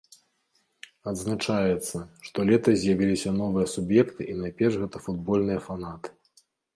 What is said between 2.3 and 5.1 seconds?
летась з'явіліся новыя суб'екты і найперш гэта